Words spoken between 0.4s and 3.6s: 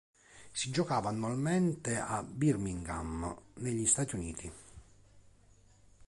Si giocava annualmente a Birmingham